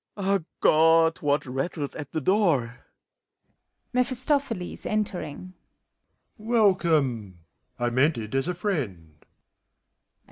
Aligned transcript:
Ah, 0.17 0.39
God! 0.61 1.19
what 1.21 1.45
rattles 1.45 1.93
at 1.93 2.11
the 2.11 2.19
doorf 2.21 2.71
MEPHISTOPHELES 3.93 4.83
(entering). 4.87 5.53
Welcome! 6.39 7.41
I 7.77 7.91
mean 7.91 8.13
it 8.15 8.33
as 8.33 8.47
a 8.47 8.55
friend. 8.55 9.23